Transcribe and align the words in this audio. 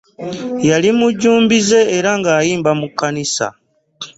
Yali 0.69 0.89
mujjumbize 0.97 1.79
era 1.97 2.11
ng'ayimba 2.19 2.71
mu 2.79 2.87
kkanisa. 2.91 3.47